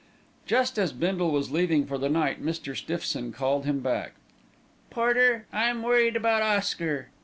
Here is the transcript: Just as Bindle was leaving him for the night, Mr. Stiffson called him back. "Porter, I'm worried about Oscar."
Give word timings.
Just 0.47 0.79
as 0.79 0.93
Bindle 0.93 1.29
was 1.29 1.51
leaving 1.51 1.81
him 1.83 1.87
for 1.87 1.99
the 1.99 2.09
night, 2.09 2.43
Mr. 2.43 2.75
Stiffson 2.75 3.31
called 3.31 3.65
him 3.65 3.81
back. 3.81 4.13
"Porter, 4.89 5.45
I'm 5.53 5.83
worried 5.83 6.15
about 6.15 6.41
Oscar." 6.41 7.09